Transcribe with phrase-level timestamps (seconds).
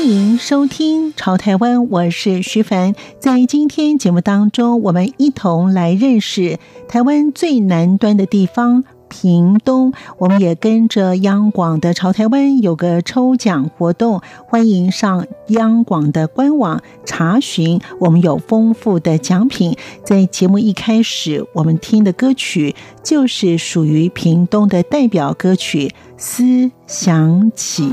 [0.00, 2.94] 欢迎收听《潮台湾》，我是徐凡。
[3.18, 6.58] 在今天节目当中，我们一同来认识
[6.88, 9.92] 台湾最南端的地方——屏东。
[10.16, 17.78] 我们也跟着央广的《潮台湾》有个抽奖活动，欢迎上央广的官网查询。
[17.98, 19.76] 我们有丰富的奖品。
[20.02, 27.84] 在节目一开始，我们听的歌曲就是属于屏东的代表歌曲《思想起》。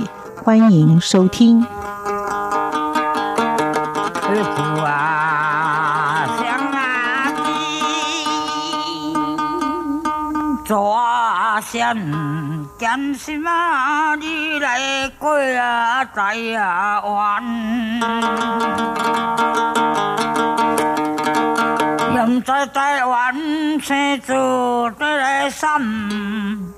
[0.41, 1.65] 欢迎收听。
[4.29, 7.51] 是故啊乡啊伊
[12.77, 14.15] 人是假
[14.59, 17.43] 来过故在呀湾
[22.13, 23.33] 现在台湾
[23.79, 24.33] 心住
[24.99, 26.76] 来心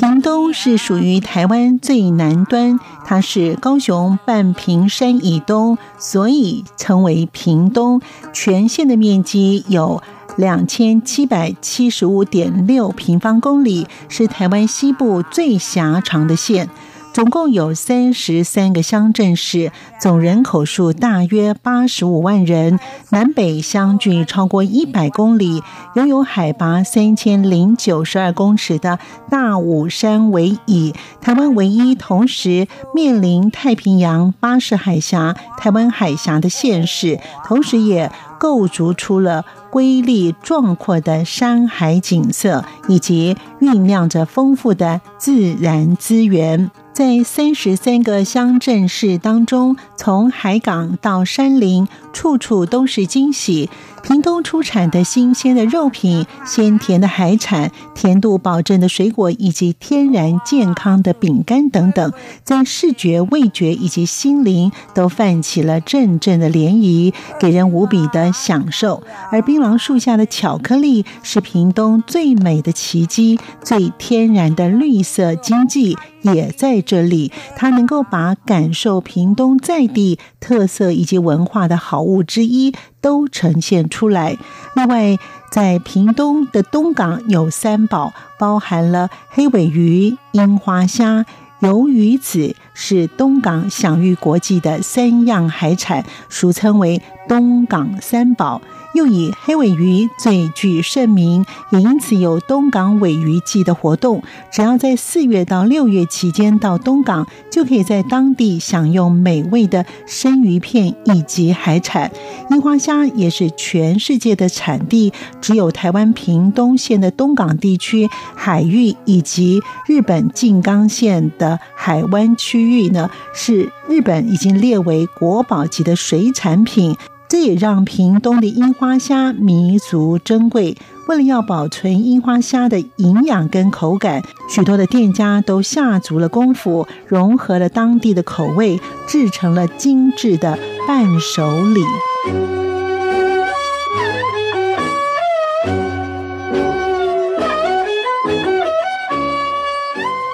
[0.00, 8.00] 屏东是属于台湾最南端，它是高雄半屏山以东，所以称为屏东。
[8.32, 10.00] 全县的面积有
[10.36, 16.70] 两千七百七十五点六平方公里，是台湾西部最狭长的县。
[17.18, 22.78] 总共有三十三个乡镇市，总人口数大约八十五万人，
[23.10, 25.60] 南北相距超过一百公里，
[25.96, 46.70] 拥有海拔三千零九十二公尺的大武山为椅，台湾唯一同时面临太平洋、巴士海峡、台湾海峡的县市，同时也构筑出了瑰丽壮阔的山海景色，以及酝酿着丰富的自然资源。
[46.92, 53.70] 在三十三个乡镇市当中，从海港到山林，处处都是惊喜。
[54.08, 62.10] 屏东出产的新鲜的肉品、鲜甜的海产、甜度保证的水果，以及天然健康的饼干等等，
[62.42, 69.02] 在视觉、味觉以及心灵都泛起了阵阵的涟漪，给人无比的享受。
[69.30, 77.30] 而槟榔树下的巧克力是屏东最美的奇迹，最天然的绿色经济也在这里。
[77.56, 82.72] 它能够把感受屏东在地特色以及文化的好物之一。
[83.00, 84.36] 都呈现出来。
[84.74, 85.18] 另外，
[85.50, 91.24] 在屏东的东港有三宝，包含了黑尾鱼、樱花虾、
[91.60, 98.60] 鱿鱼子，是东港享誉国际的三样海产，俗称为东港三宝。
[98.98, 104.20] 又以黑尾鱼最具盛名，也因此有东港尾鱼季的活动。
[104.50, 112.10] 只要在四月到六月期间到东港，就可以在当地享用美味的生鱼片以及海产。
[112.50, 126.96] 樱花虾也是全世界的产地，只有台湾屏东县的东港地区海域以及日本静冈县的海湾区域呢，是日本已经列为国宝级的水产品。
[127.28, 130.76] 这也让屏东的樱花虾弥足珍贵。
[131.06, 142.67] 为了要保存樱花虾的营养跟口感，许多的店家都下足了功夫，融合了当地的口味，制成了精致的伴手礼。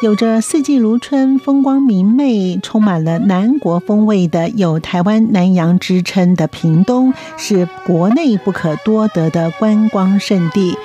[0.04, 10.76] 有着四季如春、风光明媚、充满了南国风味的，有台湾南洋之称的屏东，是国内不可多得的观光胜地。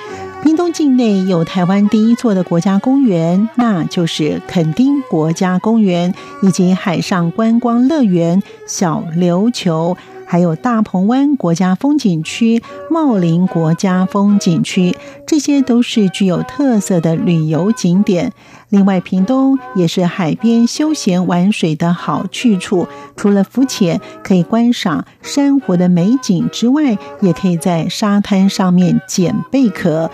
[0.42, 9.98] 屏东境内有台湾第一座的国家公园，那就是垦丁国家公园，以及海上观光乐园小琉球。
[10.30, 14.96] 还有大鹏湾国家风景区、茂林国家风景区，
[15.26, 18.32] 这些都是具有特色的旅游景点。
[18.68, 22.86] 另外，屏东也是海边休闲玩水的好去处。
[23.16, 30.08] 除了浮潜可以观赏珊瑚的美景之外，也可以在沙滩上面捡贝壳。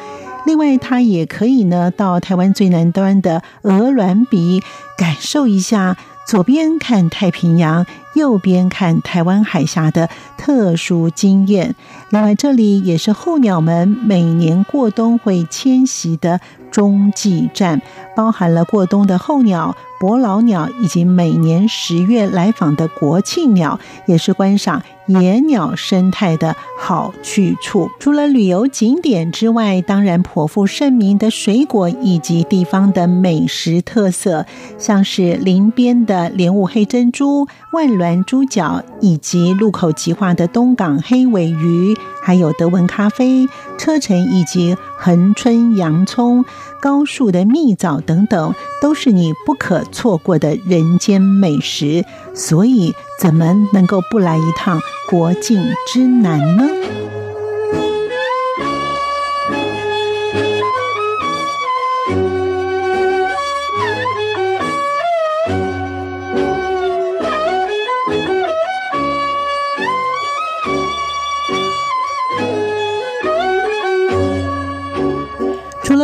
[0.47, 4.63] 另外，它也可以呢到台湾最南端的鹅銮鼻，
[4.97, 5.99] 感受一下。
[6.27, 7.87] 左边看太平洋，
[8.17, 11.77] 右边看台湾海峡的特殊经验。
[12.11, 16.41] 另外，这里也是候鸟们每年过冬会迁徙的
[16.73, 17.81] 中继站，
[18.17, 19.77] 包含了过冬的候鸟。
[19.99, 27.91] 伯劳鸟以及每年十月来访的国庆鸟，也是观赏野鸟生态的好去处。
[27.99, 34.45] 除了旅游景点之外，当然颇负盛名的水果以及地方的美食特色，
[34.77, 43.49] 像是林边的莲雾黑珍珠、万峦猪脚，以及路口即化的东港黑尾鱼，还有德文咖啡、
[43.79, 46.45] 车城以及恒春洋葱。
[46.81, 52.05] 高树的蜜枣等等，都是你不可错过的人间美食，
[52.35, 54.79] 所以怎么能够不来一趟
[55.11, 56.65] 国境之南呢？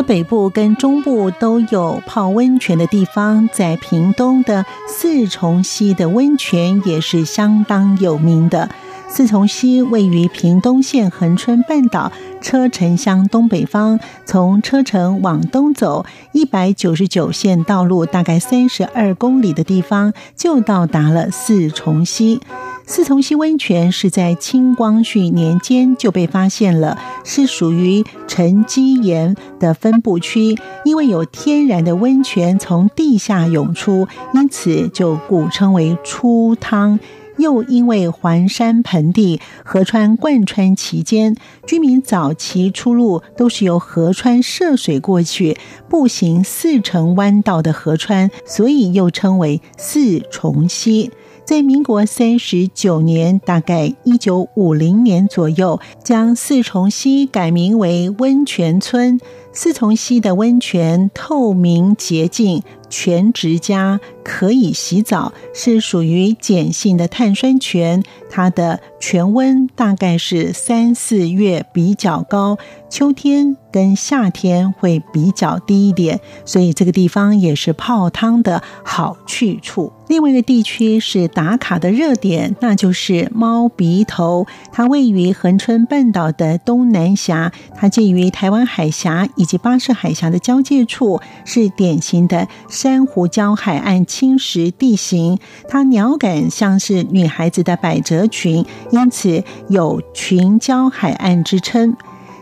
[0.02, 8.68] 北部跟中部都有泡温泉的地方，在屏东的四重溪的温泉也是相当有名的。
[9.14, 12.10] 四重溪位于屏东县恒春半岛
[12.40, 22.40] 车城乡东北方，从车城往东走一百九十九线道路，大概三十二公里的地方，就到达了四重溪。
[22.86, 30.56] 四重溪温泉是在清光绪年间就被发现了，是属于沉积岩的分布区。
[30.86, 36.98] 因为有天然的温泉从地下涌出，因此就古称为出汤。
[37.38, 41.36] 又因为环山盆地，河川贯穿其间，
[41.66, 45.56] 居民早期出入都是由河川涉水过去，
[45.88, 51.10] 步行四成弯道的河川，所以又称为四重溪。
[51.44, 59.18] 在民国三十九年，大概一九五零年左右，将四重溪改名为温泉村。
[59.52, 62.62] 四重溪的温泉透明洁净。
[62.92, 68.04] 泉质佳，可以洗澡，是属于碱性的碳酸泉。
[68.30, 72.58] 它的泉温大概是三四月比较高，
[72.88, 79.92] 秋天跟夏天会比较低一点，所以这个地方也是泡汤的好去处。
[80.08, 84.46] 另外一个地区是打卡的热点，那就是猫鼻头。
[84.70, 92.48] 它位于恒春半岛的东南峡，它介于台湾海峡以及巴士海峡的交界处，是典型的。
[92.82, 95.38] 珊瑚礁海岸侵蚀地形，
[95.68, 101.96] 它鸟感像是女孩子的百褶裙，因此有“裙礁海岸”之称。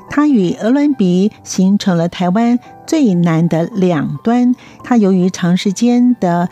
[0.09, 4.55] 它与鹅銮鼻形成了台湾最南的两端。
[4.83, 6.49] 它由于长时间的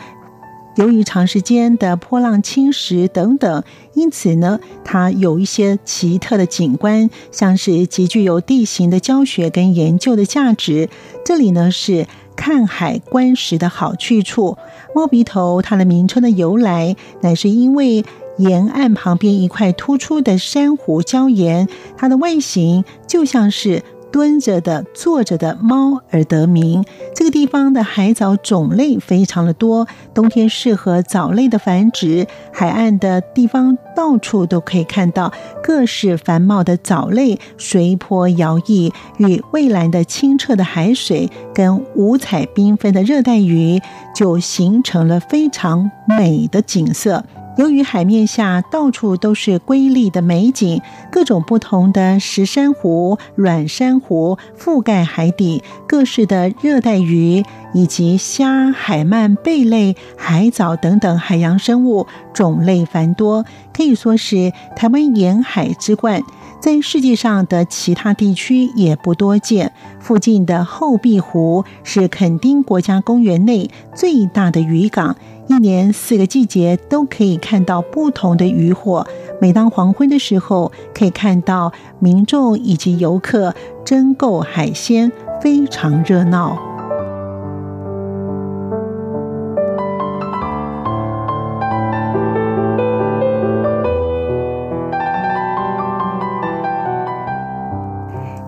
[0.75, 3.63] 由于长时间的波浪侵蚀等等，
[3.95, 10.89] 因此呢，它有一些奇特的景观，像是极具有地形的教学跟研究的价值。
[11.25, 12.05] 这里呢是。
[12.39, 14.57] 看海观石的好去处，
[14.95, 18.05] 摸鼻头它的名称的由来，乃是因为
[18.37, 23.83] 沿岸旁边一块突出的珊瑚礁岩，它的外形就像是。
[24.11, 26.83] 蹲着的、坐着的猫而得名。
[27.13, 32.27] 这个地方的海藻种类非常的多，冬天适合藻类的繁殖。
[32.51, 35.31] 海岸的地方到处都可以看到
[35.63, 43.81] 各式繁茂的藻类，随波摇曳，与蔚蓝的清澈的海水跟五彩缤纷的热带鱼，
[44.15, 47.23] 就形成了非常美的景色。
[47.59, 66.23] 由于海面下到处都是瑰丽的美景，各种不同的石珊瑚、软珊瑚覆盖海底，各式的热带鱼以及虾、海鳗、贝类、海藻等等海洋生物种类繁多，可以说是台湾沿海之冠，
[66.61, 69.73] 在世界上的其他地区也不多见。
[69.99, 75.17] 附近的后壁湖是垦丁国家公园内最大的渔港。
[75.49, 79.07] 一年四个季节都可以看到不同的渔获。
[79.41, 86.55] 每当黄昏的时候，可以看到民众以及游客争购海鲜，非常热闹。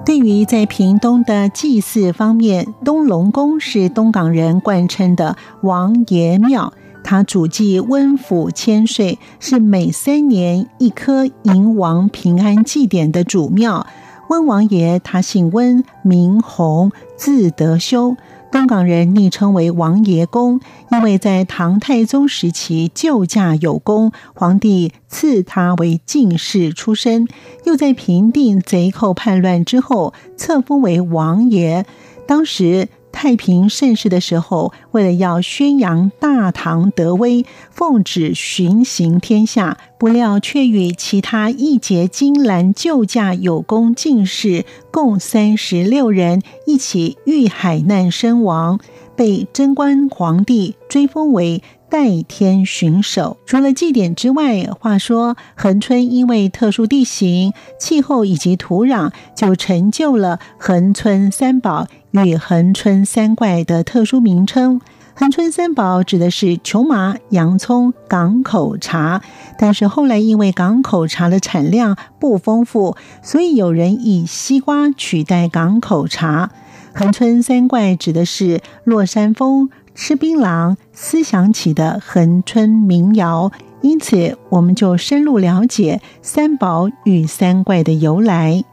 [0.05, 6.71] 对于在屏东的祭祀方面，东龙宫是东港人惯称的王爷庙。
[7.11, 13.85] 他主祭温府千岁，是每三年一颗迎王平安祭典的主庙。
[14.29, 18.15] 温王爷他姓温，名弘，字德修。
[18.49, 27.27] 东港人昵称为王爷公，因为在唐太宗时期救驾有功，皇帝赐他为进士出身，
[27.65, 31.85] 又在平定贼寇叛乱之后册封为王爷。
[32.25, 48.79] 当时太平盛世的时候，为了要宣扬大唐德威，奉旨巡行天下，不料却与其他义结金兰救驾有功进士共三十六人一起遇海难身亡，
[49.15, 53.37] 被贞观皇帝追封为代天巡守。
[53.45, 64.81] 除了祭典之外，话说恒春因为特殊地形、气候以及土壤，就成就了恒春三宝与恒春三怪的特殊名称。
[65.13, 69.21] 恒春三宝指的是琼麻、洋葱、港口茶，
[69.59, 76.49] 但是后来因为港口茶的产量不丰富，所以有人以西瓜取代港口茶。
[76.93, 83.51] 恒春三怪指的是落山风、吃槟榔、思想起的恒春民谣，
[83.81, 88.63] 因此我们就深入了解三宝与三怪的由来。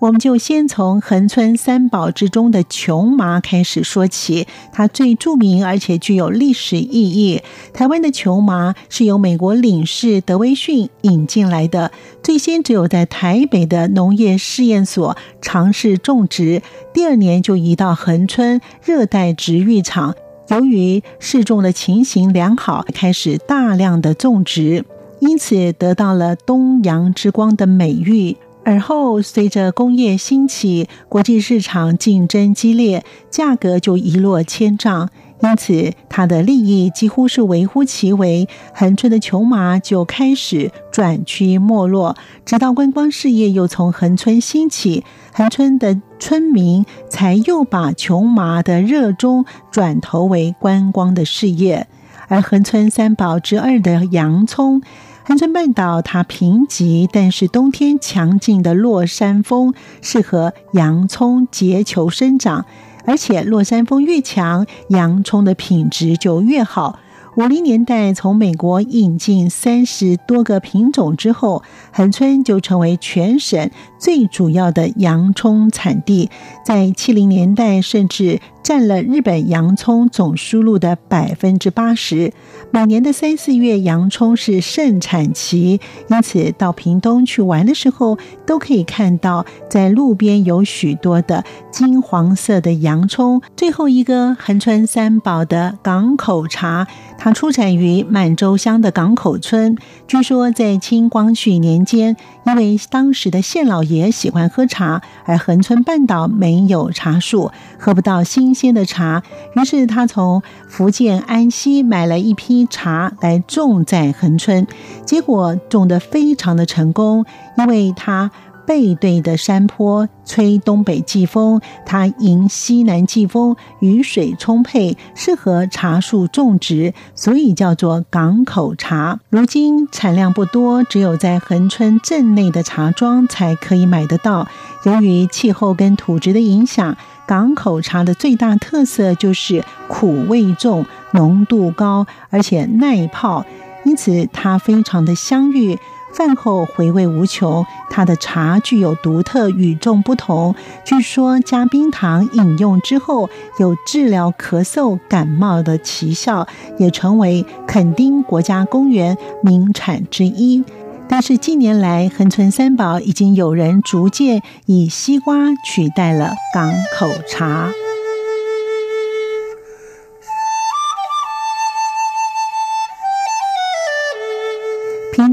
[0.00, 7.42] 我们就先从恒春三宝之中的琼麻开始说起，它最著名而且具有历史意义。
[7.74, 11.90] 台湾的琼麻是由美国领事德威逊引进来的，
[12.22, 16.62] 最先只有在台北的农业试验所尝试种植，
[16.94, 20.14] 第二年就移到恒春热带植育场，
[20.50, 24.84] 由于试种的情形良好，开始大量的种植，
[25.18, 28.36] 因此得到了东洋之光的美誉。
[28.64, 35.08] 而后，随着工业兴起，国际市场竞争激烈，价格就一落千丈。
[35.40, 38.48] 因此，它的利益几乎是微乎其微。
[38.74, 51.86] 恒春的琼麻就开始转趋没落，直到观光事业又从恒春兴起，恒春的村民才又把琼麻的热衷转投为观光的事业。
[52.26, 54.82] 而恒春三宝之二的洋葱。
[55.28, 62.64] 恒春半岛它贫瘠，但是冬天强劲的落山风适合洋葱结球生长，
[63.04, 66.98] 而且落山风越强，洋葱的品质就越好。
[67.36, 76.30] 五零年代从美国引进三十多个品种之后，恒春就成为全省最主要的洋葱产地。
[76.64, 82.32] 在七零年代，甚至占了日本洋葱总输入的百分之八十。
[82.70, 93.40] 每年的三四月，洋葱是盛产期，因此到屏东去玩的时候，都可以看到在路边有许多的金黄色的洋葱。
[93.56, 96.86] 最后一个恒春三宝的港口茶，
[97.16, 99.78] 它出产于满洲乡的港口村。
[100.06, 109.22] 据说在清光绪年间，因为当时的县老也喜欢喝茶，而恒春半岛没有茶树，喝不到新鲜的茶，
[109.54, 114.66] 于是他从福建安溪买了一批茶来种在恒春，
[115.04, 117.24] 结果种得非常的成功，
[117.56, 118.30] 因为他
[118.68, 129.20] 背对的山坡吹东北季风，它迎西南季风，雨水充沛，适合茶树种植，所以叫做港口茶。
[129.30, 134.46] 如今产量不多，只有在恒春镇内的茶庄才可以买得到。
[134.84, 136.94] 由于气候跟土质的影响，
[137.26, 143.46] 港口茶的最大特色就是苦味重、浓度高，而且耐泡，
[143.86, 145.78] 因此它非常的香郁。
[146.18, 150.52] 饭后回味无穷，它的茶具有独特与众不同。
[150.84, 160.64] 据说加冰糖饮用之后，有治疗咳嗽、感冒的奇效，也成为垦丁国家公园名产之一。
[161.08, 167.70] 但是近年来，恒春三宝已经有人逐渐以西瓜取代了港口茶。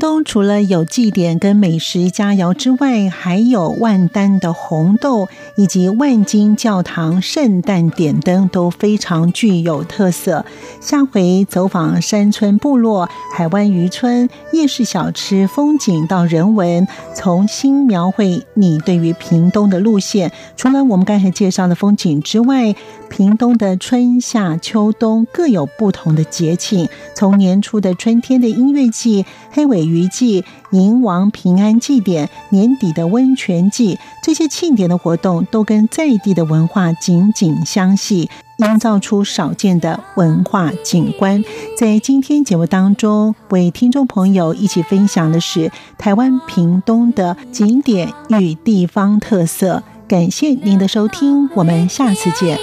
[0.05, 10.45] 屏东除了有祭典跟美食佳肴之外，还有万丹的红豆以及万金教堂圣诞点灯都非常具有特色。
[10.79, 20.31] 下回走访山村部落、海湾渔村、夜市小吃、风景到人文，重新描绘你对于屏东的路线。
[20.55, 22.75] 除了我们刚才介绍的风景之外，
[23.09, 26.88] 屏东的春夏秋冬各有不同的节庆。
[27.15, 41.43] 从年初的春天的音乐季、黑尾鱼季、迎王平安祭典、年底的温泉祭，这些庆典的活动都跟在地的文化紧紧相系，营造出少见的文化景观。
[41.77, 49.83] 在今天节目当中，为听众朋友一起分享的是台湾屏东的景点与地方特色。
[50.07, 52.59] 感谢您的收听，我们下次见。